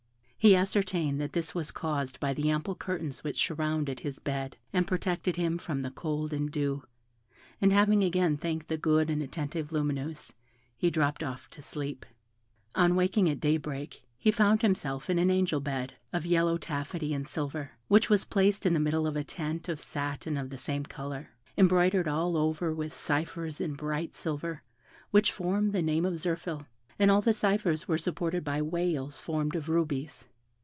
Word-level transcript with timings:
He 0.43 0.55
ascertained 0.55 1.21
that 1.21 1.33
this 1.33 1.53
was 1.53 1.69
caused 1.69 2.19
by 2.19 2.33
the 2.33 2.49
ample 2.49 2.73
curtains 2.73 3.23
which 3.23 3.45
surrounded 3.45 3.99
his 3.99 4.17
bed, 4.17 4.57
and 4.73 4.87
protected 4.87 5.35
him 5.35 5.59
from 5.59 5.83
the 5.83 5.91
cold 5.91 6.33
and 6.33 6.49
dew, 6.51 6.81
and 7.61 7.71
having 7.71 8.03
again 8.03 8.37
thanked 8.37 8.67
the 8.67 8.75
good 8.75 9.11
and 9.11 9.21
attentive 9.21 9.69
Lumineuse, 9.71 10.33
he 10.75 10.89
dropped 10.89 11.21
off 11.21 11.47
to 11.51 11.61
sleep. 11.61 12.07
On 12.73 12.95
waking 12.95 13.29
at 13.29 13.39
daybreak, 13.39 14.01
he 14.17 14.31
found 14.31 14.63
himself 14.63 15.11
in 15.11 15.19
an 15.19 15.29
angel 15.29 15.59
bed, 15.59 15.93
of 16.11 16.25
yellow 16.25 16.57
taffety 16.57 17.13
and 17.13 17.27
silver, 17.27 17.73
which 17.87 18.09
was 18.09 18.25
placed 18.25 18.65
in 18.65 18.73
the 18.73 18.79
middle 18.79 19.05
of 19.05 19.15
a 19.15 19.23
tent 19.23 19.69
of 19.69 19.79
satin 19.79 20.37
of 20.37 20.49
the 20.49 20.57
same 20.57 20.85
colour, 20.85 21.29
embroidered 21.55 22.07
all 22.07 22.35
over 22.35 22.73
with 22.73 22.95
ciphers 22.95 23.61
in 23.61 23.75
bright 23.75 24.15
silver, 24.15 24.63
which 25.11 25.31
formed 25.31 25.71
the 25.71 25.83
name 25.83 26.03
of 26.03 26.15
Zirphil, 26.15 26.65
and 26.97 27.11
all 27.11 27.21
the 27.21 27.33
ciphers 27.33 27.87
were 27.87 27.97
supported 27.97 28.43
by 28.43 28.59
whales 28.59 29.21
formed 29.21 29.55
of 29.55 29.69
rubies. 29.69 30.27